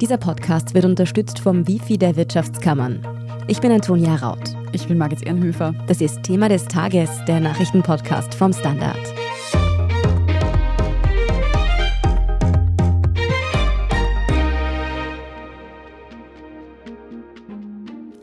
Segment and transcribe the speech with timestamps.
[0.00, 3.00] Dieser Podcast wird unterstützt vom Wifi der Wirtschaftskammern.
[3.46, 4.54] Ich bin Antonia Raut.
[4.72, 5.74] Ich bin Margit Ehrenhöfer.
[5.86, 9.00] Das ist Thema des Tages, der Nachrichtenpodcast vom Standard.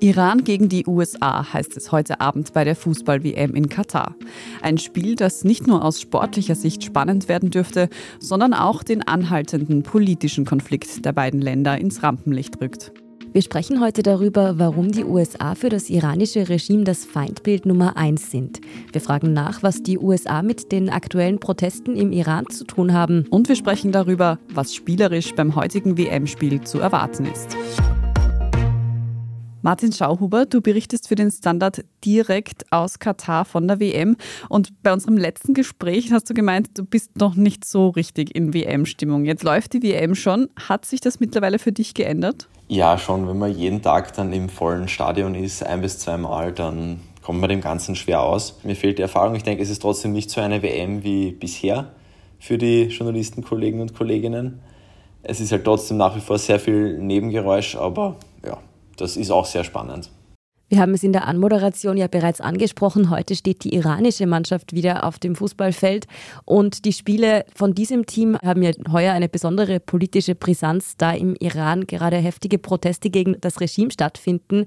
[0.04, 4.18] Iran gegen die USA heißt es heute Abend bei der Fußball-WM in Katar.
[4.62, 7.88] Ein Spiel, das nicht nur aus sportlicher Sicht spannend werden dürfte,
[8.20, 12.92] sondern auch den anhaltenden politischen Konflikt der beiden Länder ins Rampenlicht rückt.
[13.32, 18.30] Wir sprechen heute darüber, warum die USA für das iranische Regime das Feindbild Nummer eins
[18.30, 18.60] sind.
[18.92, 23.26] Wir fragen nach, was die USA mit den aktuellen Protesten im Iran zu tun haben.
[23.30, 27.56] Und wir sprechen darüber, was spielerisch beim heutigen WM-Spiel zu erwarten ist.
[29.66, 34.18] Martin Schauhuber, du berichtest für den Standard direkt aus Katar von der WM.
[34.50, 38.54] Und bei unserem letzten Gespräch hast du gemeint, du bist noch nicht so richtig in
[38.54, 39.24] WM-Stimmung.
[39.24, 40.50] Jetzt läuft die WM schon.
[40.68, 42.50] Hat sich das mittlerweile für dich geändert?
[42.68, 43.26] Ja, schon.
[43.26, 47.50] Wenn man jeden Tag dann im vollen Stadion ist, ein bis zweimal, dann kommt man
[47.50, 48.60] dem Ganzen schwer aus.
[48.64, 49.34] Mir fehlt die Erfahrung.
[49.36, 51.94] Ich denke, es ist trotzdem nicht so eine WM wie bisher
[52.38, 54.60] für die Journalistenkollegen und Kolleginnen.
[55.22, 58.58] Es ist halt trotzdem nach wie vor sehr viel Nebengeräusch, aber ja,
[58.98, 60.10] das ist auch sehr spannend.
[60.74, 63.12] Wir haben es in der Anmoderation ja bereits angesprochen.
[63.12, 66.08] Heute steht die iranische Mannschaft wieder auf dem Fußballfeld
[66.46, 71.36] und die Spiele von diesem Team haben ja heuer eine besondere politische Brisanz, da im
[71.40, 74.66] Iran gerade heftige Proteste gegen das Regime stattfinden.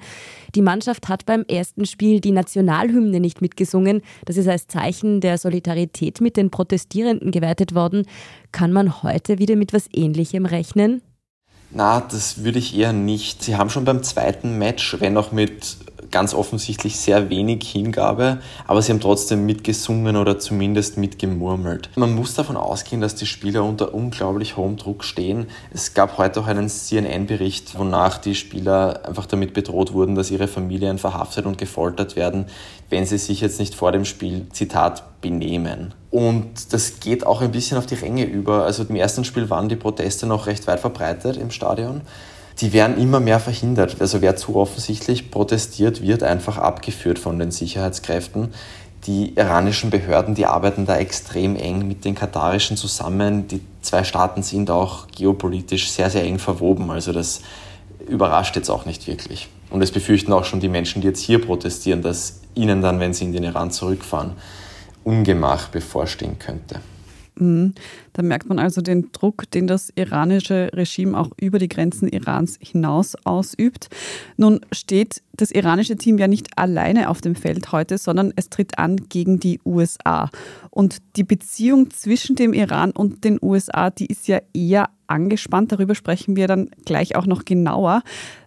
[0.54, 4.00] Die Mannschaft hat beim ersten Spiel die Nationalhymne nicht mitgesungen.
[4.26, 8.06] Das ist als Zeichen der Solidarität mit den Protestierenden gewertet worden.
[8.52, 11.02] Kann man heute wieder mit was Ähnlichem rechnen?
[11.76, 13.42] Na, das würde ich eher nicht.
[13.42, 15.76] Sie haben schon beim zweiten Match, wenn auch mit
[16.16, 21.90] ganz offensichtlich sehr wenig Hingabe, aber sie haben trotzdem mitgesungen oder zumindest mitgemurmelt.
[21.94, 25.46] Man muss davon ausgehen, dass die Spieler unter unglaublich hohem Druck stehen.
[25.74, 30.48] Es gab heute auch einen CNN-Bericht, wonach die Spieler einfach damit bedroht wurden, dass ihre
[30.48, 32.46] Familien verhaftet und gefoltert werden,
[32.88, 35.92] wenn sie sich jetzt nicht vor dem Spiel, Zitat, benehmen.
[36.10, 38.64] Und das geht auch ein bisschen auf die Ränge über.
[38.64, 42.00] Also im ersten Spiel waren die Proteste noch recht weit verbreitet im Stadion
[42.60, 43.96] die werden immer mehr verhindert.
[44.00, 48.54] Also wer zu offensichtlich protestiert, wird einfach abgeführt von den Sicherheitskräften.
[49.06, 53.46] Die iranischen Behörden, die arbeiten da extrem eng mit den katarischen zusammen.
[53.46, 56.90] Die zwei Staaten sind auch geopolitisch sehr, sehr eng verwoben.
[56.90, 57.42] Also das
[58.08, 59.48] überrascht jetzt auch nicht wirklich.
[59.70, 63.12] Und es befürchten auch schon die Menschen, die jetzt hier protestieren, dass ihnen dann, wenn
[63.12, 64.32] sie in den Iran zurückfahren,
[65.04, 66.80] Ungemach bevorstehen könnte.
[67.38, 67.74] Mhm.
[68.12, 72.58] Da merkt man also den Druck, den das iranische Regime auch über die Grenzen Irans
[72.60, 73.88] hinaus ausübt.
[74.36, 78.78] Nun steht das iranische Team ja nicht alleine auf dem Feld heute, sondern es tritt
[78.78, 80.30] an gegen die USA.
[80.70, 85.72] Und die Beziehung zwischen dem Iran und den USA, die ist ja eher angespannt.
[85.72, 88.02] Darüber sprechen wir dann gleich auch noch genauer.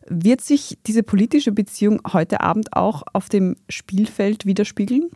[0.07, 5.09] Wird sich diese politische Beziehung heute Abend auch auf dem Spielfeld widerspiegeln?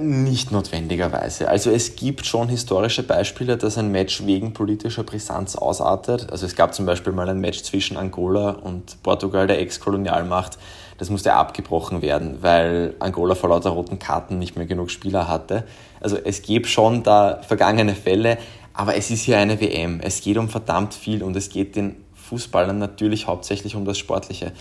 [0.00, 1.48] Nicht notwendigerweise.
[1.48, 6.28] Also es gibt schon historische Beispiele, dass ein Match wegen politischer Brisanz ausartet.
[6.32, 10.58] Also es gab zum Beispiel mal ein Match zwischen Angola und Portugal, der Ex-Kolonialmacht.
[10.98, 15.62] Das musste abgebrochen werden, weil Angola vor lauter roten Karten nicht mehr genug Spieler hatte.
[16.00, 18.38] Also es gibt schon da vergangene Fälle,
[18.74, 20.00] aber es ist hier eine WM.
[20.00, 24.52] Es geht um verdammt viel und es geht den Fußballern natürlich hauptsächlich um das Sportliche.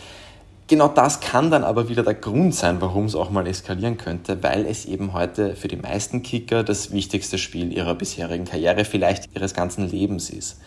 [0.68, 4.42] Genau das kann dann aber wieder der Grund sein, warum es auch mal eskalieren könnte,
[4.42, 9.30] weil es eben heute für die meisten Kicker das wichtigste Spiel ihrer bisherigen Karriere, vielleicht
[9.36, 10.58] ihres ganzen Lebens ist.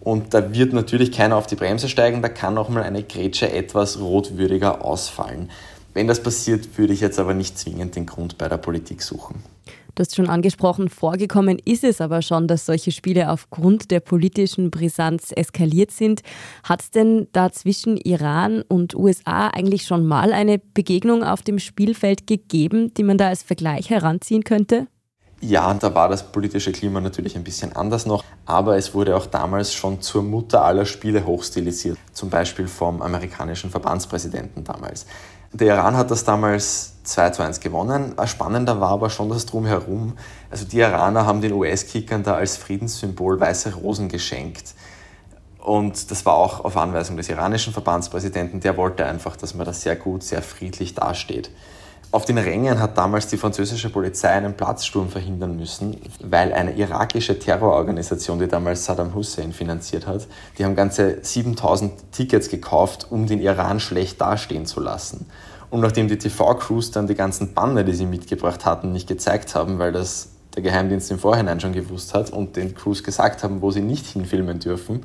[0.00, 3.52] Und da wird natürlich keiner auf die Bremse steigen, da kann auch mal eine Grätsche
[3.52, 5.50] etwas rotwürdiger ausfallen.
[5.94, 9.44] Wenn das passiert, würde ich jetzt aber nicht zwingend den Grund bei der Politik suchen.
[9.94, 14.70] Du hast schon angesprochen, vorgekommen ist es aber schon, dass solche Spiele aufgrund der politischen
[14.70, 16.22] Brisanz eskaliert sind.
[16.62, 21.58] Hat es denn da zwischen Iran und USA eigentlich schon mal eine Begegnung auf dem
[21.58, 24.86] Spielfeld gegeben, die man da als Vergleich heranziehen könnte?
[25.42, 29.24] Ja, da war das politische Klima natürlich ein bisschen anders noch, aber es wurde auch
[29.24, 35.06] damals schon zur Mutter aller Spiele hochstilisiert, zum Beispiel vom amerikanischen Verbandspräsidenten damals.
[35.52, 38.14] Der Iran hat das damals 2 zu 1 gewonnen.
[38.26, 40.16] Spannender war aber schon das Drumherum.
[40.48, 44.74] Also die Iraner haben den US-Kickern da als Friedenssymbol weiße Rosen geschenkt.
[45.58, 48.60] Und das war auch auf Anweisung des iranischen Verbandspräsidenten.
[48.60, 51.50] Der wollte einfach, dass man da sehr gut, sehr friedlich dasteht.
[52.12, 57.38] Auf den Rängen hat damals die französische Polizei einen Platzsturm verhindern müssen, weil eine irakische
[57.38, 60.26] Terrororganisation, die damals Saddam Hussein finanziert hat,
[60.58, 65.26] die haben ganze 7000 Tickets gekauft, um den Iran schlecht dastehen zu lassen.
[65.70, 69.78] Und nachdem die TV-Crews dann die ganzen Banner, die sie mitgebracht hatten, nicht gezeigt haben,
[69.78, 73.70] weil das der Geheimdienst im Vorhinein schon gewusst hat und den Crews gesagt haben, wo
[73.70, 75.04] sie nicht hinfilmen dürfen,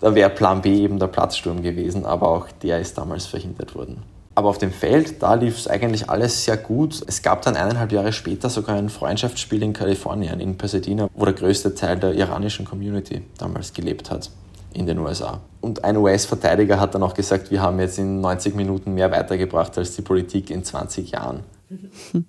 [0.00, 4.02] Da wäre Plan B eben der Platzsturm gewesen, aber auch der ist damals verhindert worden.
[4.34, 7.02] Aber auf dem Feld, da lief es eigentlich alles sehr gut.
[7.06, 11.34] Es gab dann eineinhalb Jahre später sogar ein Freundschaftsspiel in Kalifornien, in Pasadena, wo der
[11.34, 14.30] größte Teil der iranischen Community damals gelebt hat
[14.72, 15.40] in den USA.
[15.60, 19.76] Und ein US-Verteidiger hat dann auch gesagt, wir haben jetzt in 90 Minuten mehr weitergebracht
[19.76, 21.40] als die Politik in 20 Jahren.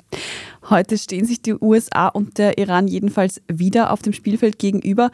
[0.69, 5.09] Heute stehen sich die USA und der Iran jedenfalls wieder auf dem Spielfeld gegenüber.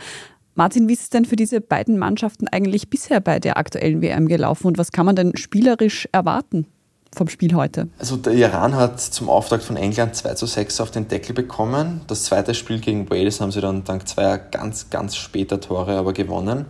[0.55, 4.27] Martin, wie ist es denn für diese beiden Mannschaften eigentlich bisher bei der aktuellen WM
[4.27, 6.67] gelaufen und was kann man denn spielerisch erwarten?
[7.15, 7.87] Vom Spiel heute?
[7.97, 12.01] Also der Iran hat zum Auftakt von England 2 zu 6 auf den Deckel bekommen.
[12.07, 16.13] Das zweite Spiel gegen Wales haben sie dann dank zweier ganz, ganz später Tore aber
[16.13, 16.65] gewonnen.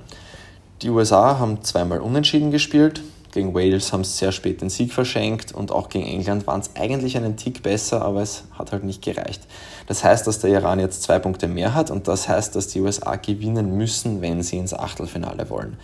[0.81, 3.01] Die USA haben zweimal unentschieden gespielt.
[3.31, 6.71] Gegen Wales haben sie sehr spät den Sieg verschenkt und auch gegen England waren es
[6.75, 9.42] eigentlich einen Tick besser, aber es hat halt nicht gereicht.
[9.85, 12.81] Das heißt, dass der Iran jetzt zwei Punkte mehr hat und das heißt, dass die
[12.81, 15.77] USA gewinnen müssen, wenn sie ins Achtelfinale wollen.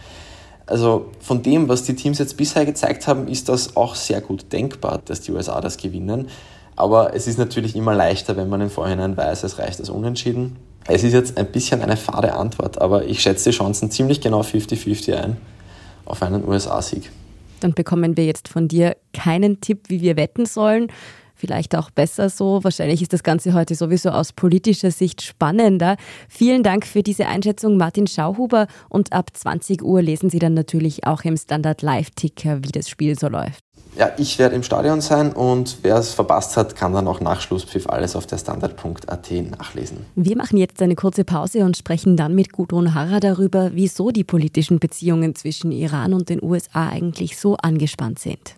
[0.67, 4.51] Also von dem, was die Teams jetzt bisher gezeigt haben, ist das auch sehr gut
[4.51, 6.29] denkbar, dass die USA das gewinnen.
[6.75, 10.57] Aber es ist natürlich immer leichter, wenn man im Vorhinein weiß, es reicht als Unentschieden.
[10.87, 14.41] Es ist jetzt ein bisschen eine fade Antwort, aber ich schätze die Chancen ziemlich genau
[14.41, 15.37] 50-50 ein
[16.05, 17.11] auf einen USA-Sieg.
[17.59, 20.91] Dann bekommen wir jetzt von dir keinen Tipp, wie wir wetten sollen
[21.35, 22.63] vielleicht auch besser so.
[22.63, 25.97] Wahrscheinlich ist das Ganze heute sowieso aus politischer Sicht spannender.
[26.29, 28.67] Vielen Dank für diese Einschätzung, Martin Schauhuber.
[28.89, 33.17] Und ab 20 Uhr lesen Sie dann natürlich auch im Standard Live-Ticker, wie das Spiel
[33.17, 33.65] so läuft.
[33.97, 37.39] Ja, ich werde im Stadion sein und wer es verpasst hat, kann dann auch nach
[37.39, 40.05] Schlusspfiff alles auf der Standard.at nachlesen.
[40.15, 44.25] Wir machen jetzt eine kurze Pause und sprechen dann mit Gudrun Harrer darüber, wieso die
[44.25, 48.57] politischen Beziehungen zwischen Iran und den USA eigentlich so angespannt sind.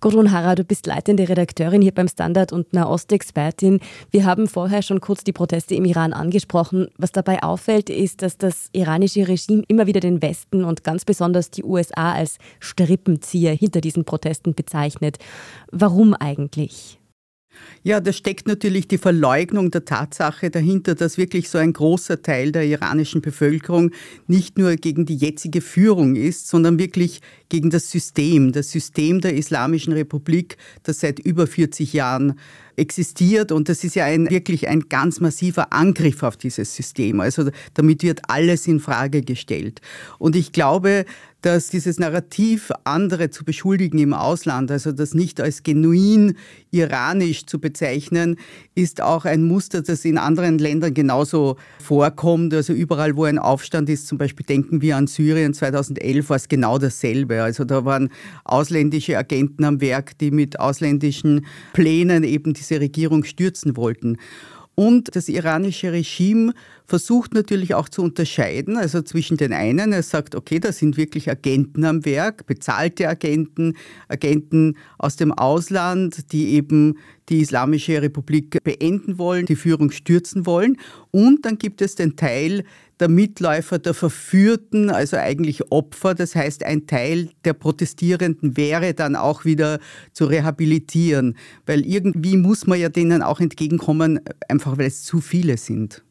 [0.00, 3.80] Gudrun Harrer, du bist leitende Redakteurin hier beim Standard und Nahostexpertin.
[4.10, 6.88] Wir haben vorher schon kurz die Proteste im Iran angesprochen.
[6.98, 11.50] Was dabei auffällt, ist, dass das iranische Regime immer wieder den Westen und ganz besonders
[11.50, 15.16] die USA als Strippenzieher hinter diesen Protesten bezeichnet.
[15.72, 16.98] Warum eigentlich?
[17.82, 22.52] Ja, da steckt natürlich die Verleugnung der Tatsache dahinter, dass wirklich so ein großer Teil
[22.52, 23.92] der iranischen Bevölkerung
[24.26, 29.34] nicht nur gegen die jetzige Führung ist, sondern wirklich gegen das System, das System der
[29.34, 32.38] Islamischen Republik, das seit über 40 Jahren
[32.76, 33.52] existiert.
[33.52, 37.20] Und das ist ja ein, wirklich ein ganz massiver Angriff auf dieses System.
[37.20, 39.80] Also damit wird alles in Frage gestellt.
[40.18, 41.04] Und ich glaube,
[41.46, 46.36] dass dieses Narrativ, andere zu beschuldigen im Ausland, also das nicht als genuin
[46.72, 48.36] iranisch zu bezeichnen,
[48.74, 52.52] ist auch ein Muster, das in anderen Ländern genauso vorkommt.
[52.52, 56.48] Also überall, wo ein Aufstand ist, zum Beispiel denken wir an Syrien 2011, war es
[56.48, 57.40] genau dasselbe.
[57.42, 58.10] Also da waren
[58.44, 64.18] ausländische Agenten am Werk, die mit ausländischen Plänen eben diese Regierung stürzen wollten.
[64.76, 66.52] Und das iranische Regime
[66.84, 71.30] versucht natürlich auch zu unterscheiden, also zwischen den einen, er sagt, okay, da sind wirklich
[71.30, 73.74] Agenten am Werk, bezahlte Agenten,
[74.08, 76.98] Agenten aus dem Ausland, die eben
[77.30, 80.76] die Islamische Republik beenden wollen, die Führung stürzen wollen.
[81.10, 82.62] Und dann gibt es den Teil
[83.00, 86.14] der Mitläufer, der Verführten, also eigentlich Opfer.
[86.14, 89.78] Das heißt, ein Teil der Protestierenden wäre dann auch wieder
[90.12, 91.36] zu rehabilitieren,
[91.66, 96.05] weil irgendwie muss man ja denen auch entgegenkommen, einfach weil es zu viele sind.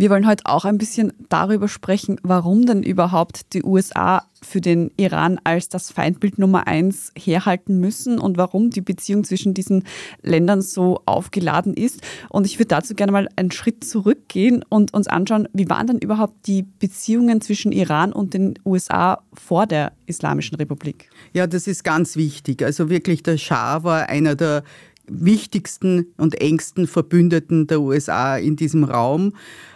[0.00, 4.90] Wir wollen heute auch ein bisschen darüber sprechen, warum denn überhaupt die USA für den
[4.96, 9.84] Iran als das Feindbild Nummer eins herhalten müssen und warum die Beziehung zwischen diesen
[10.22, 12.00] Ländern so aufgeladen ist.
[12.30, 15.98] Und ich würde dazu gerne mal einen Schritt zurückgehen und uns anschauen, wie waren denn
[15.98, 21.10] überhaupt die Beziehungen zwischen Iran und den USA vor der Islamischen Republik?
[21.34, 22.62] Ja, das ist ganz wichtig.
[22.62, 24.64] Also wirklich, der Schah war einer der
[25.10, 29.32] wichtigsten und engsten Verbündeten der USA in diesem Raum.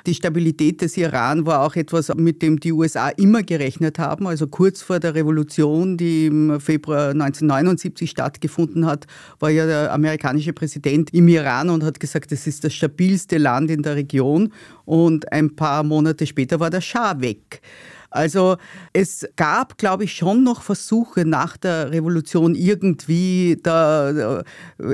[0.07, 4.27] Die Stabilität des Iran war auch etwas, mit dem die USA immer gerechnet haben.
[4.27, 9.07] Also kurz vor der Revolution, die im Februar 1979 stattgefunden hat,
[9.41, 13.71] war ja der amerikanische Präsident im Iran und hat gesagt, es ist das stabilste Land
[13.71, 14.53] in der Region.
[14.85, 17.63] Und ein paar Monate später war der Schah weg.
[18.15, 18.59] Also
[18.93, 24.45] es gab, glaube ich, schon noch Versuche nach der Revolution irgendwie da äh,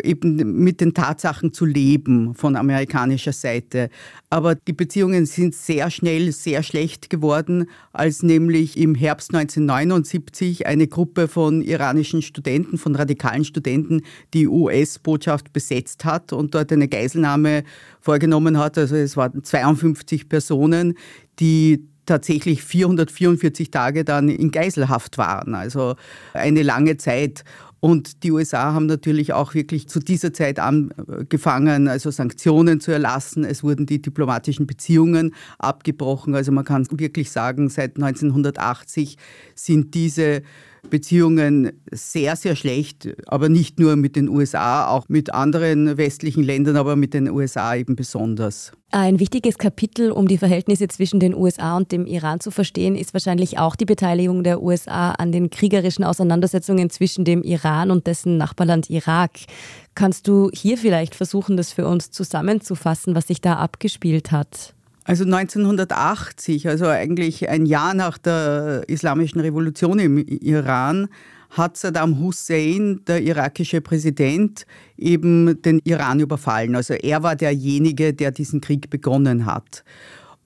[0.02, 3.90] eben mit den Tatsachen zu leben von amerikanischer Seite.
[4.30, 10.88] Aber die Beziehungen sind sehr schnell sehr schlecht geworden, als nämlich im Herbst 1979 eine
[10.88, 14.00] Gruppe von iranischen Studenten, von radikalen Studenten,
[14.32, 17.64] die US-Botschaft besetzt hat und dort eine Geiselnahme
[18.00, 18.78] vorgenommen hat.
[18.78, 20.94] Also es waren 52 Personen,
[21.38, 25.96] die tatsächlich 444 Tage dann in Geiselhaft waren, also
[26.32, 27.44] eine lange Zeit.
[27.80, 33.42] Und die USA haben natürlich auch wirklich zu dieser Zeit angefangen, also Sanktionen zu erlassen.
[33.42, 36.34] Es wurden die diplomatischen Beziehungen abgebrochen.
[36.34, 39.16] Also man kann wirklich sagen, seit 1980
[39.54, 40.42] sind diese
[40.88, 46.76] Beziehungen sehr, sehr schlecht, aber nicht nur mit den USA, auch mit anderen westlichen Ländern,
[46.76, 48.72] aber mit den USA eben besonders.
[48.92, 53.12] Ein wichtiges Kapitel, um die Verhältnisse zwischen den USA und dem Iran zu verstehen, ist
[53.12, 58.36] wahrscheinlich auch die Beteiligung der USA an den kriegerischen Auseinandersetzungen zwischen dem Iran und dessen
[58.36, 59.32] Nachbarland Irak.
[59.94, 64.74] Kannst du hier vielleicht versuchen, das für uns zusammenzufassen, was sich da abgespielt hat?
[65.10, 71.08] Also 1980, also eigentlich ein Jahr nach der Islamischen Revolution im Iran,
[71.50, 76.76] hat Saddam Hussein, der irakische Präsident, eben den Iran überfallen.
[76.76, 79.82] Also er war derjenige, der diesen Krieg begonnen hat.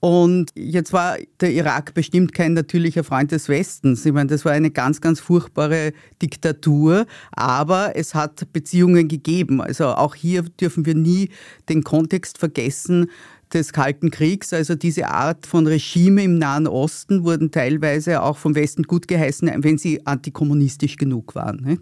[0.00, 4.06] Und jetzt war der Irak bestimmt kein natürlicher Freund des Westens.
[4.06, 5.92] Ich meine, das war eine ganz, ganz furchtbare
[6.22, 9.60] Diktatur, aber es hat Beziehungen gegeben.
[9.60, 11.28] Also auch hier dürfen wir nie
[11.68, 13.10] den Kontext vergessen,
[13.54, 14.52] des Kalten Kriegs.
[14.52, 19.50] Also diese Art von Regime im Nahen Osten wurden teilweise auch vom Westen gut geheißen,
[19.58, 21.80] wenn sie antikommunistisch genug waren.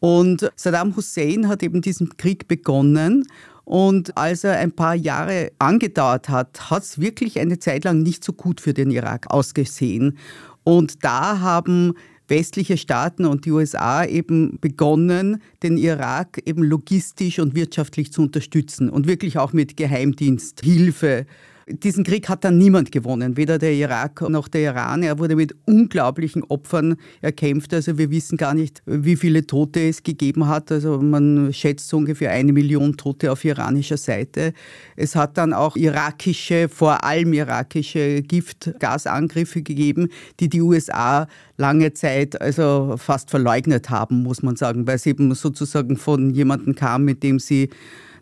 [0.00, 3.26] Und Saddam Hussein hat eben diesen Krieg begonnen.
[3.64, 8.24] Und als er ein paar Jahre angedauert hat, hat es wirklich eine Zeit lang nicht
[8.24, 10.16] so gut für den Irak ausgesehen.
[10.64, 11.94] Und da haben
[12.28, 18.90] westliche Staaten und die USA eben begonnen, den Irak eben logistisch und wirtschaftlich zu unterstützen
[18.90, 21.26] und wirklich auch mit Geheimdiensthilfe
[21.70, 25.02] diesen Krieg hat dann niemand gewonnen, weder der Irak noch der Iran.
[25.02, 27.74] Er wurde mit unglaublichen Opfern erkämpft.
[27.74, 30.72] Also wir wissen gar nicht, wie viele Tote es gegeben hat.
[30.72, 34.52] Also man schätzt so ungefähr eine Million Tote auf iranischer Seite.
[34.96, 40.08] Es hat dann auch irakische, vor allem irakische Giftgasangriffe gegeben,
[40.40, 45.34] die die USA lange Zeit also fast verleugnet haben, muss man sagen, weil es eben
[45.34, 47.68] sozusagen von jemandem kam, mit dem sie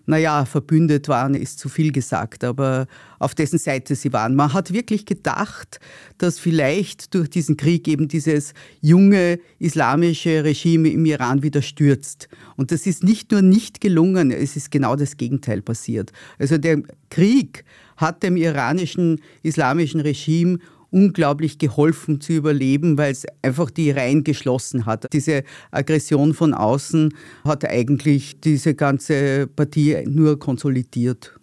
[0.07, 2.87] naja, verbündet waren, ist zu viel gesagt, aber
[3.19, 4.35] auf dessen Seite sie waren.
[4.35, 5.81] Man hat wirklich gedacht,
[6.19, 12.29] dass vielleicht durch diesen Krieg eben dieses junge islamische Regime im Iran wieder stürzt.
[12.57, 16.13] Und das ist nicht nur nicht gelungen, es ist genau das Gegenteil passiert.
[16.39, 17.65] Also der Krieg
[17.97, 20.59] hat dem iranischen islamischen Regime
[20.97, 25.13] unglaublich geholfen zu überleben, weil es einfach die Reihen geschlossen hat.
[25.13, 27.13] Diese Aggression von außen
[27.45, 31.39] hat eigentlich diese ganze Partie nur konsolidiert.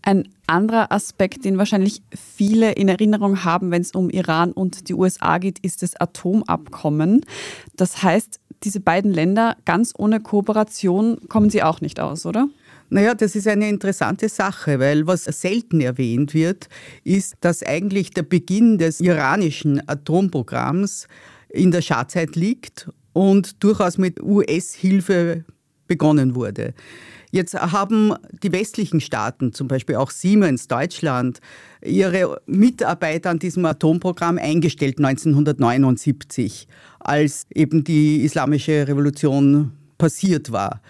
[0.00, 4.94] Ein anderer Aspekt, den wahrscheinlich viele in Erinnerung haben, wenn es um Iran und die
[4.94, 7.26] USA geht, ist das Atomabkommen.
[7.76, 12.48] Das heißt, diese beiden Länder ganz ohne Kooperation kommen sie auch nicht aus, oder?
[12.90, 16.68] Naja, das ist eine interessante Sache, weil was selten erwähnt wird,
[17.02, 21.08] ist, dass eigentlich der Beginn des iranischen Atomprogramms
[21.48, 25.44] in der Schadzeit liegt und durchaus mit US-Hilfe
[25.86, 26.74] begonnen wurde.
[27.30, 28.14] Jetzt haben
[28.44, 31.40] die westlichen Staaten, zum Beispiel auch Siemens, Deutschland,
[31.82, 36.68] ihre Mitarbeiter an diesem Atomprogramm eingestellt 1979,
[37.00, 40.80] als eben die islamische Revolution passiert war.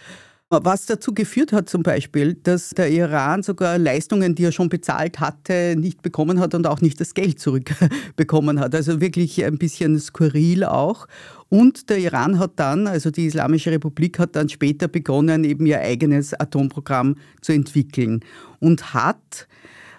[0.50, 5.18] Was dazu geführt hat zum Beispiel, dass der Iran sogar Leistungen, die er schon bezahlt
[5.18, 8.74] hatte, nicht bekommen hat und auch nicht das Geld zurückbekommen hat.
[8.74, 11.06] Also wirklich ein bisschen skurril auch.
[11.48, 15.80] Und der Iran hat dann, also die Islamische Republik hat dann später begonnen, eben ihr
[15.80, 18.20] eigenes Atomprogramm zu entwickeln
[18.60, 19.48] und hat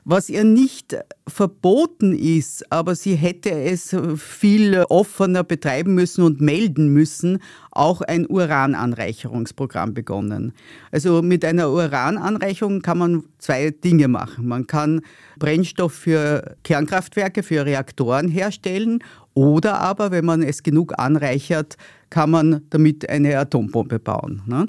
[0.05, 0.95] was ihr nicht
[1.27, 7.39] verboten ist, aber sie hätte es viel offener betreiben müssen und melden müssen,
[7.71, 10.53] auch ein Urananreicherungsprogramm begonnen.
[10.91, 14.47] Also mit einer Urananreicherung kann man zwei Dinge machen.
[14.47, 15.01] Man kann
[15.39, 18.99] Brennstoff für Kernkraftwerke, für Reaktoren herstellen
[19.33, 21.77] oder aber, wenn man es genug anreichert,
[22.09, 24.41] kann man damit eine Atombombe bauen.
[24.45, 24.67] Ne?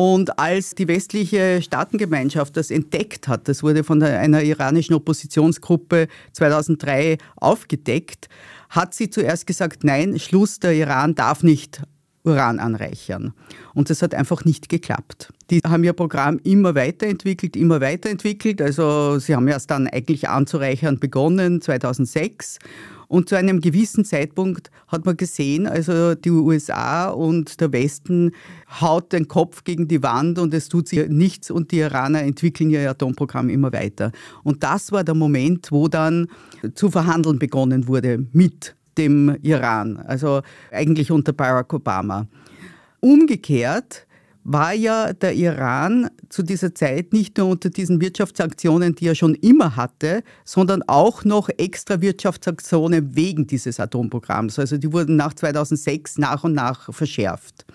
[0.00, 7.18] Und als die westliche Staatengemeinschaft das entdeckt hat, das wurde von einer iranischen Oppositionsgruppe 2003
[7.34, 8.28] aufgedeckt,
[8.70, 11.82] hat sie zuerst gesagt, nein, Schluss, der Iran darf nicht
[12.24, 13.32] Uran anreichern.
[13.74, 15.32] Und das hat einfach nicht geklappt.
[15.50, 18.60] Die haben ihr Programm immer weiterentwickelt, immer weiterentwickelt.
[18.60, 22.58] Also sie haben erst dann eigentlich anzureichern begonnen, 2006.
[23.08, 28.32] Und zu einem gewissen Zeitpunkt hat man gesehen, also die USA und der Westen
[28.80, 32.68] haut den Kopf gegen die Wand und es tut sich nichts und die Iraner entwickeln
[32.68, 34.12] ihr Atomprogramm immer weiter.
[34.44, 36.28] Und das war der Moment, wo dann
[36.74, 42.26] zu verhandeln begonnen wurde mit dem Iran, also eigentlich unter Barack Obama.
[43.00, 44.06] Umgekehrt
[44.50, 49.34] war ja der Iran zu dieser Zeit nicht nur unter diesen Wirtschaftssanktionen, die er schon
[49.34, 54.58] immer hatte, sondern auch noch extra Wirtschaftssanktionen wegen dieses Atomprogramms.
[54.58, 57.66] Also die wurden nach 2006 nach und nach verschärft.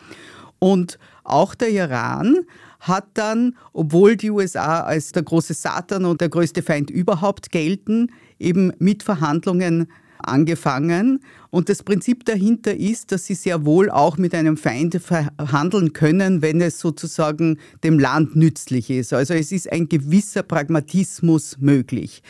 [0.58, 2.38] Und auch der Iran
[2.80, 8.08] hat dann, obwohl die USA als der große Satan und der größte Feind überhaupt gelten,
[8.40, 9.88] eben mit Verhandlungen
[10.24, 11.20] angefangen.
[11.50, 16.42] Und das Prinzip dahinter ist, dass sie sehr wohl auch mit einem Feind verhandeln können,
[16.42, 19.14] wenn es sozusagen dem Land nützlich ist.
[19.14, 22.24] Also es ist ein gewisser Pragmatismus möglich.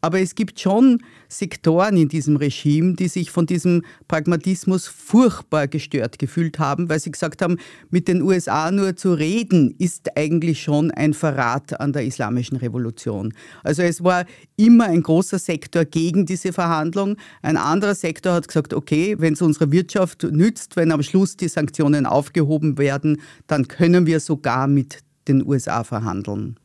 [0.00, 6.18] Aber es gibt schon Sektoren in diesem Regime, die sich von diesem Pragmatismus furchtbar gestört
[6.18, 7.56] gefühlt haben, weil sie gesagt haben,
[7.88, 13.32] mit den USA nur zu reden, ist eigentlich schon ein Verrat an der islamischen Revolution.
[13.62, 17.16] Also es war immer ein großer Sektor gegen diese Verhandlung.
[17.42, 21.48] Ein anderer Sektor hat gesagt, okay, wenn es unserer Wirtschaft nützt, wenn am Schluss die
[21.48, 26.59] Sanktionen aufgehoben werden, dann können wir sogar mit den USA verhandeln.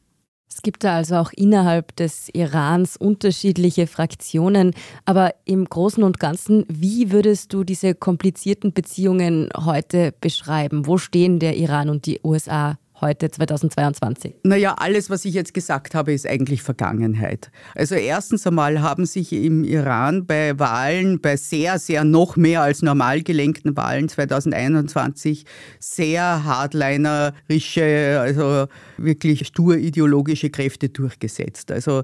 [0.55, 4.71] Es gibt da also auch innerhalb des Irans unterschiedliche Fraktionen.
[5.03, 10.87] Aber im Großen und Ganzen, wie würdest du diese komplizierten Beziehungen heute beschreiben?
[10.87, 14.35] Wo stehen der Iran und die USA heute 2022?
[14.43, 17.51] Naja, alles, was ich jetzt gesagt habe, ist eigentlich Vergangenheit.
[17.75, 22.81] Also erstens einmal haben sich im Iran bei Wahlen, bei sehr, sehr noch mehr als
[22.81, 25.45] normal gelenkten Wahlen 2021
[25.79, 31.71] sehr hardlinerische, also wirklich stur ideologische Kräfte durchgesetzt.
[31.71, 32.03] Also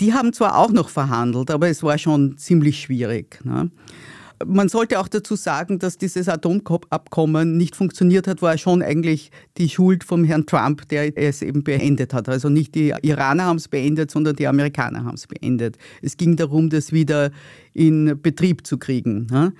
[0.00, 3.40] die haben zwar auch noch verhandelt, aber es war schon ziemlich schwierig.
[3.44, 3.70] Ne?
[4.44, 9.68] Man sollte auch dazu sagen, dass dieses Atomabkommen nicht funktioniert hat, war schon eigentlich die
[9.68, 12.28] Schuld vom Herrn Trump, der es eben beendet hat.
[12.28, 15.78] Also nicht die Iraner haben es beendet, sondern die Amerikaner haben es beendet.
[16.02, 17.30] Es ging darum, das wieder
[17.72, 19.54] in Betrieb zu kriegen.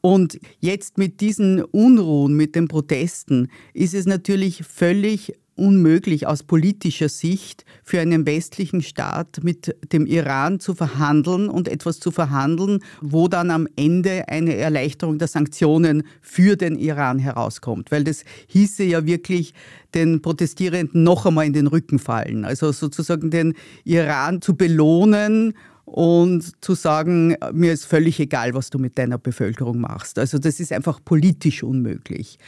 [0.00, 7.08] Und jetzt mit diesen Unruhen, mit den Protesten, ist es natürlich völlig unmöglich aus politischer
[7.08, 13.28] Sicht für einen westlichen Staat mit dem Iran zu verhandeln und etwas zu verhandeln, wo
[13.28, 17.90] dann am Ende eine Erleichterung der Sanktionen für den Iran herauskommt.
[17.90, 19.54] Weil das hieße ja wirklich
[19.94, 22.44] den Protestierenden noch einmal in den Rücken fallen.
[22.44, 28.78] Also sozusagen den Iran zu belohnen und zu sagen, mir ist völlig egal, was du
[28.78, 30.18] mit deiner Bevölkerung machst.
[30.18, 32.38] Also das ist einfach politisch unmöglich.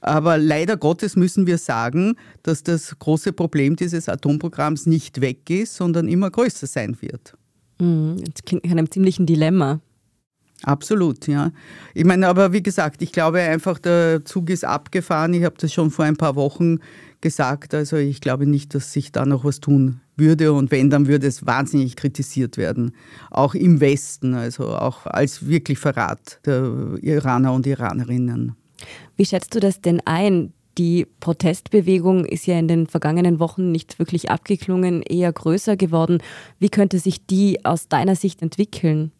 [0.00, 5.76] Aber leider Gottes müssen wir sagen, dass das große Problem dieses Atomprogramms nicht weg ist,
[5.76, 7.36] sondern immer größer sein wird.
[7.78, 9.80] Mhm, das klingt nach einem ziemlichen Dilemma.
[10.62, 11.52] Absolut, ja.
[11.92, 15.34] Ich meine, aber wie gesagt, ich glaube einfach, der Zug ist abgefahren.
[15.34, 16.78] Ich habe das schon vor ein paar Wochen
[17.20, 17.74] gesagt.
[17.74, 20.52] Also ich glaube nicht, dass sich da noch was tun würde.
[20.52, 22.92] Und wenn, dann würde es wahnsinnig kritisiert werden.
[23.30, 28.56] Auch im Westen, also auch als wirklich Verrat der Iraner und Iranerinnen.
[29.16, 30.52] Wie schätzt du das denn ein?
[30.78, 36.18] Die Protestbewegung ist ja in den vergangenen Wochen nicht wirklich abgeklungen, eher größer geworden.
[36.58, 39.10] Wie könnte sich die aus deiner Sicht entwickeln?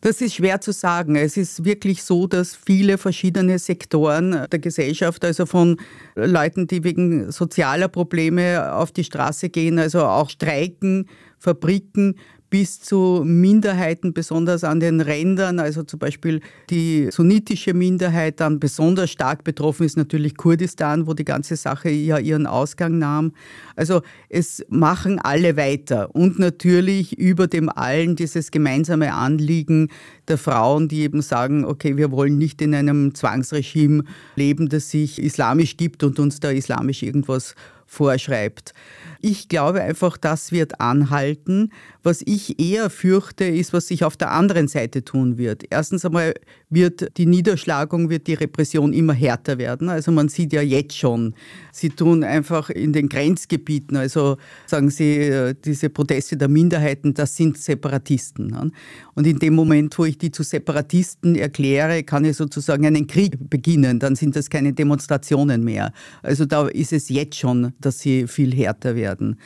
[0.00, 1.16] Das ist schwer zu sagen.
[1.16, 5.80] Es ist wirklich so, dass viele verschiedene Sektoren der Gesellschaft, also von
[6.14, 11.08] Leuten, die wegen sozialer Probleme auf die Straße gehen, also auch streiken,
[11.38, 12.16] Fabriken,
[12.50, 19.10] bis zu Minderheiten, besonders an den Rändern, also zum Beispiel die sunnitische Minderheit, dann besonders
[19.10, 23.32] stark betroffen ist natürlich Kurdistan, wo die ganze Sache ja ihren Ausgang nahm.
[23.76, 29.88] Also es machen alle weiter und natürlich über dem allen dieses gemeinsame Anliegen
[30.28, 34.04] der Frauen, die eben sagen, okay, wir wollen nicht in einem Zwangsregime
[34.36, 37.54] leben, das sich islamisch gibt und uns da islamisch irgendwas
[37.88, 38.74] vorschreibt.
[39.20, 41.72] Ich glaube einfach, das wird anhalten.
[42.04, 45.64] Was ich eher fürchte, ist, was sich auf der anderen Seite tun wird.
[45.70, 46.34] Erstens einmal
[46.70, 49.88] wird die Niederschlagung, wird die Repression immer härter werden.
[49.88, 51.34] Also man sieht ja jetzt schon,
[51.78, 54.36] sie tun einfach in den Grenzgebieten, also
[54.66, 58.48] sagen sie, äh, diese Proteste der Minderheiten, das sind Separatisten.
[58.48, 58.70] Ne?
[59.14, 63.50] Und in dem Moment, wo ich die zu Separatisten erkläre, kann ich sozusagen einen Krieg
[63.50, 63.98] beginnen.
[63.98, 65.92] Dann sind das keine Demonstrationen mehr.
[66.22, 69.38] Also da ist es jetzt schon, dass sie viel härter werden.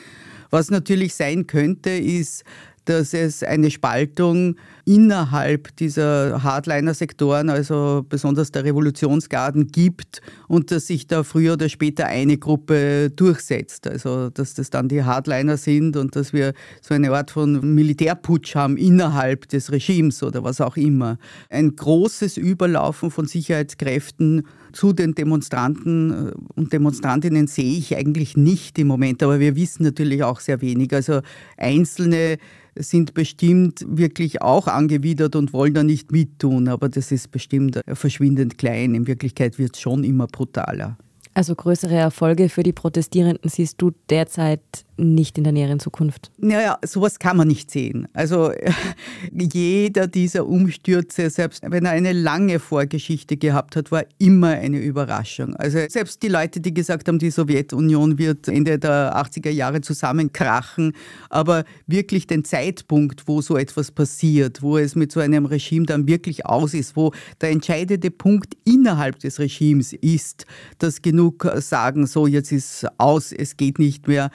[0.51, 2.45] Was natürlich sein könnte, ist,
[2.85, 11.07] dass es eine Spaltung innerhalb dieser Hardliner-Sektoren, also besonders der Revolutionsgarden, gibt und dass sich
[11.07, 13.87] da früher oder später eine Gruppe durchsetzt.
[13.87, 18.55] Also dass das dann die Hardliner sind und dass wir so eine Art von Militärputsch
[18.55, 21.18] haben innerhalb des Regimes oder was auch immer.
[21.49, 28.79] Ein großes Überlaufen von Sicherheitskräften zu den Demonstranten äh, und Demonstrantinnen sehe ich eigentlich nicht
[28.79, 30.92] im Moment, aber wir wissen natürlich auch sehr wenig.
[30.92, 31.21] Also
[31.57, 32.38] einzelne
[32.75, 38.59] sind bestimmt wirklich auch angewidert und wollen da nicht mittun, aber das ist bestimmt verschwindend
[38.59, 38.95] klein.
[38.95, 40.97] In Wirklichkeit wird es schon immer brutaler.
[41.35, 44.61] Also größere Erfolge für die Protestierenden siehst du derzeit
[45.03, 46.31] nicht in der näheren Zukunft.
[46.38, 48.09] Naja, sowas kann man nicht sehen.
[48.12, 48.53] Also
[49.33, 55.55] jeder dieser Umstürze, selbst wenn er eine lange Vorgeschichte gehabt hat, war immer eine Überraschung.
[55.57, 60.93] Also selbst die Leute, die gesagt haben, die Sowjetunion wird Ende der 80er Jahre zusammenkrachen,
[61.31, 66.07] aber wirklich den Zeitpunkt, wo so etwas passiert, wo es mit so einem Regime dann
[66.07, 70.47] wirklich aus ist, wo der entscheidende Punkt innerhalb des Regimes ist,
[70.79, 74.31] dass genug sagen, so jetzt ist aus, es geht nicht mehr,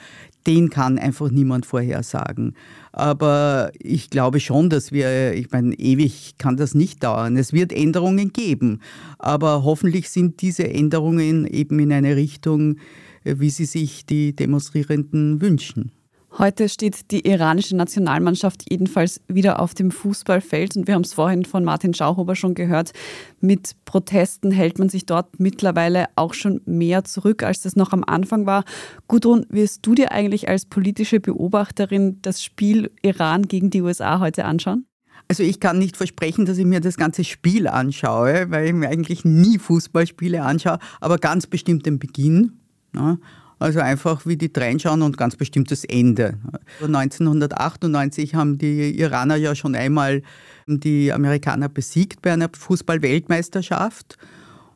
[0.46, 2.54] den kann einfach niemand vorhersagen.
[2.92, 7.36] Aber ich glaube schon, dass wir, ich meine, ewig kann das nicht dauern.
[7.36, 8.80] Es wird Änderungen geben.
[9.18, 12.76] Aber hoffentlich sind diese Änderungen eben in eine Richtung,
[13.24, 15.92] wie sie sich die Demonstrierenden wünschen.
[16.36, 21.44] Heute steht die iranische Nationalmannschaft jedenfalls wieder auf dem Fußballfeld und wir haben es vorhin
[21.44, 22.92] von Martin Schauhuber schon gehört.
[23.40, 28.04] Mit Protesten hält man sich dort mittlerweile auch schon mehr zurück, als das noch am
[28.04, 28.64] Anfang war.
[29.08, 34.44] Gudrun, wirst du dir eigentlich als politische Beobachterin das Spiel Iran gegen die USA heute
[34.44, 34.84] anschauen?
[35.28, 38.88] Also ich kann nicht versprechen, dass ich mir das ganze Spiel anschaue, weil ich mir
[38.88, 42.60] eigentlich nie Fußballspiele anschaue, aber ganz bestimmt den Beginn.
[42.94, 43.18] Ja.
[43.58, 46.38] Also einfach wie die reinschauen und ganz bestimmt das Ende.
[46.80, 50.22] 1998 haben die Iraner ja schon einmal
[50.66, 54.16] die Amerikaner besiegt bei einer Fußball-Weltmeisterschaft.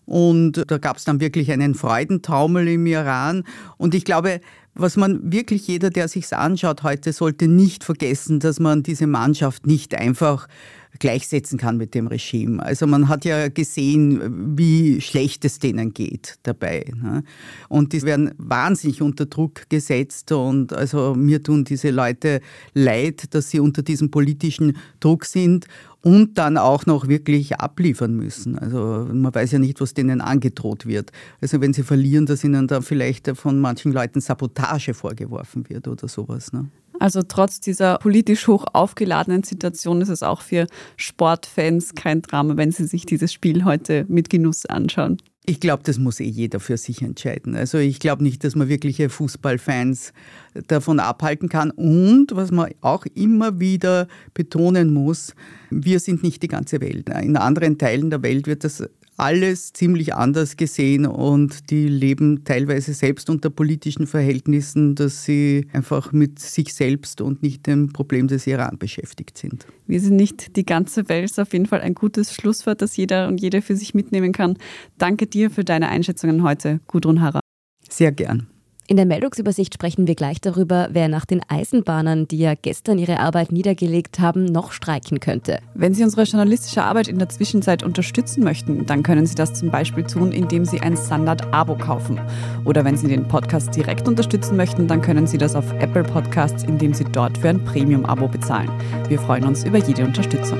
[0.04, 3.44] Und da gab es dann wirklich einen Freudentaumel im Iran.
[3.76, 4.40] Und ich glaube,
[4.74, 9.66] was man wirklich jeder, der sich anschaut heute, sollte nicht vergessen, dass man diese Mannschaft
[9.66, 10.48] nicht einfach
[11.02, 12.62] gleichsetzen kann mit dem Regime.
[12.62, 16.84] Also man hat ja gesehen, wie schlecht es denen geht dabei.
[16.94, 17.24] Ne?
[17.68, 22.40] Und die werden wahnsinnig unter Druck gesetzt und also mir tun diese Leute
[22.72, 25.66] leid, dass sie unter diesem politischen Druck sind
[26.02, 28.56] und dann auch noch wirklich abliefern müssen.
[28.56, 31.10] Also man weiß ja nicht, was denen angedroht wird.
[31.40, 36.06] Also wenn sie verlieren, dass ihnen da vielleicht von manchen Leuten Sabotage vorgeworfen wird oder
[36.06, 36.52] sowas.
[36.52, 36.68] Ne?
[37.02, 42.70] Also trotz dieser politisch hoch aufgeladenen Situation ist es auch für Sportfans kein Drama, wenn
[42.70, 45.16] sie sich dieses Spiel heute mit Genuss anschauen.
[45.44, 47.56] Ich glaube, das muss eh jeder für sich entscheiden.
[47.56, 50.12] Also ich glaube nicht, dass man wirkliche Fußballfans
[50.68, 51.72] davon abhalten kann.
[51.72, 55.34] Und was man auch immer wieder betonen muss,
[55.70, 57.08] wir sind nicht die ganze Welt.
[57.08, 58.84] In anderen Teilen der Welt wird das
[59.16, 66.12] alles ziemlich anders gesehen und die leben teilweise selbst unter politischen Verhältnissen, dass sie einfach
[66.12, 69.66] mit sich selbst und nicht dem Problem des Iran beschäftigt sind.
[69.86, 73.28] Wir sind nicht die ganze Welt, ist auf jeden Fall ein gutes Schlusswort, das jeder
[73.28, 74.56] und jede für sich mitnehmen kann.
[74.98, 77.40] Danke dir für deine Einschätzungen heute, Gudrun Harrer.
[77.88, 78.46] Sehr gern.
[78.92, 83.20] In der Meldungsübersicht sprechen wir gleich darüber, wer nach den Eisenbahnern, die ja gestern ihre
[83.20, 85.60] Arbeit niedergelegt haben, noch streiken könnte.
[85.72, 89.70] Wenn Sie unsere journalistische Arbeit in der Zwischenzeit unterstützen möchten, dann können Sie das zum
[89.70, 92.20] Beispiel tun, indem Sie ein Standard-Abo kaufen.
[92.66, 96.62] Oder wenn Sie den Podcast direkt unterstützen möchten, dann können Sie das auf Apple Podcasts,
[96.62, 98.70] indem Sie dort für ein Premium-Abo bezahlen.
[99.08, 100.58] Wir freuen uns über jede Unterstützung.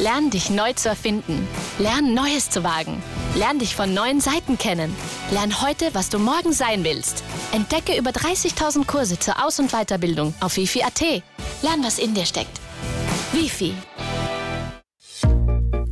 [0.00, 1.48] Lern dich neu zu erfinden.
[1.80, 3.02] Lern Neues zu wagen.
[3.36, 4.94] Lern dich von neuen Seiten kennen.
[5.30, 7.22] Lern heute, was du morgen sein willst.
[7.52, 11.00] Entdecke über 30.000 Kurse zur Aus- und Weiterbildung auf wifi.at.
[11.62, 12.60] Lern, was in dir steckt.
[13.32, 13.72] Wifi.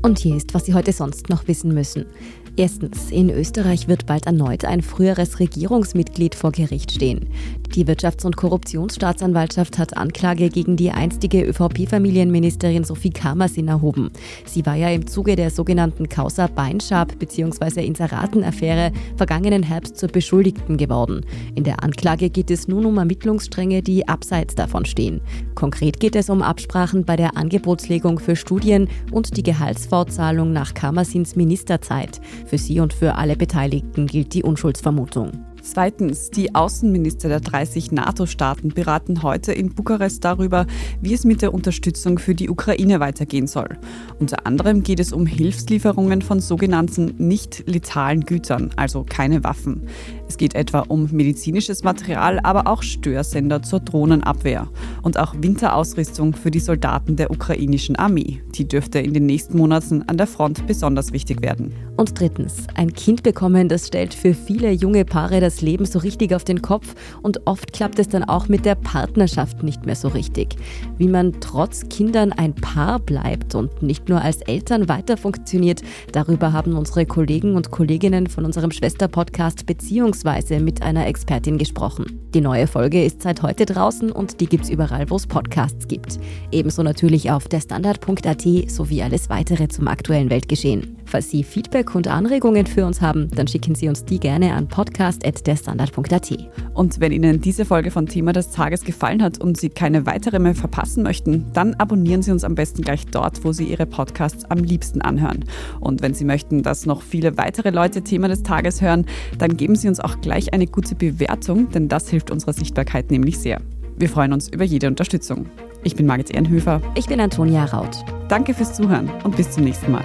[0.02, 2.06] Und hier ist, was Sie heute sonst noch wissen müssen.
[2.56, 7.28] Erstens, in Österreich wird bald erneut ein früheres Regierungsmitglied vor Gericht stehen.
[7.74, 14.10] Die Wirtschafts- und Korruptionsstaatsanwaltschaft hat Anklage gegen die einstige ÖVP-Familienministerin Sophie Kamersin erhoben.
[14.46, 17.84] Sie war ja im Zuge der sogenannten Causa Beinschab bzw.
[17.84, 21.24] Inseraten-Affäre vergangenen Herbst zur Beschuldigten geworden.
[21.54, 25.20] In der Anklage geht es nun um Ermittlungsstränge, die abseits davon stehen.
[25.54, 31.36] Konkret geht es um Absprachen bei der Angebotslegung für Studien und die Gehaltsfortzahlung nach Kamersins
[31.36, 32.20] Ministerzeit.
[32.48, 35.32] Für sie und für alle Beteiligten gilt die Unschuldsvermutung.
[35.60, 40.66] Zweitens, die Außenminister der 30 NATO-Staaten beraten heute in Bukarest darüber,
[41.02, 43.76] wie es mit der Unterstützung für die Ukraine weitergehen soll.
[44.18, 49.82] Unter anderem geht es um Hilfslieferungen von sogenannten nicht letalen Gütern, also keine Waffen.
[50.26, 54.68] Es geht etwa um medizinisches Material, aber auch Störsender zur Drohnenabwehr
[55.02, 58.40] und auch Winterausrüstung für die Soldaten der ukrainischen Armee.
[58.54, 61.74] Die dürfte in den nächsten Monaten an der Front besonders wichtig werden.
[61.98, 66.32] Und drittens, ein Kind bekommen, das stellt für viele junge Paare das Leben so richtig
[66.32, 70.06] auf den Kopf und oft klappt es dann auch mit der Partnerschaft nicht mehr so
[70.06, 70.54] richtig.
[70.96, 75.82] Wie man trotz Kindern ein Paar bleibt und nicht nur als Eltern weiter funktioniert,
[76.12, 82.20] darüber haben unsere Kollegen und Kolleginnen von unserem Schwesterpodcast beziehungsweise mit einer Expertin gesprochen.
[82.32, 86.20] Die neue Folge ist seit heute draußen und die gibt's überall, wo es Podcasts gibt.
[86.52, 90.96] Ebenso natürlich auf der Standard.at sowie alles weitere zum aktuellen Weltgeschehen.
[91.06, 94.54] Falls Sie Feedback Feedback und Anregungen für uns haben, dann schicken Sie uns die gerne
[94.54, 96.38] an podcast.derstandard.at.
[96.74, 100.38] Und wenn Ihnen diese Folge von Thema des Tages gefallen hat und Sie keine weitere
[100.38, 104.44] mehr verpassen möchten, dann abonnieren Sie uns am besten gleich dort, wo Sie Ihre Podcasts
[104.46, 105.44] am liebsten anhören.
[105.80, 109.06] Und wenn Sie möchten, dass noch viele weitere Leute Thema des Tages hören,
[109.38, 113.38] dann geben Sie uns auch gleich eine gute Bewertung, denn das hilft unserer Sichtbarkeit nämlich
[113.38, 113.60] sehr.
[113.96, 115.46] Wir freuen uns über jede Unterstützung.
[115.84, 116.82] Ich bin Margit Ehrenhöfer.
[116.96, 118.04] Ich bin Antonia Raut.
[118.28, 120.04] Danke fürs Zuhören und bis zum nächsten Mal.